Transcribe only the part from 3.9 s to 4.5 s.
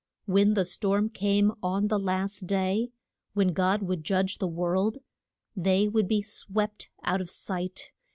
judge the